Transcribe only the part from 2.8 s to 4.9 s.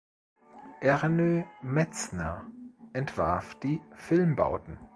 entwarf die Filmbauten.